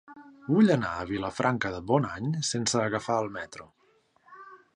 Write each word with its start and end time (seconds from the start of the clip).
Vull 0.53 0.71
anar 0.75 0.93
a 0.93 1.03
Vilafranca 1.11 1.73
de 1.75 1.81
Bonany 1.91 2.33
sense 2.53 2.83
agafar 2.87 3.21
el 3.27 3.31
metro. 3.37 3.71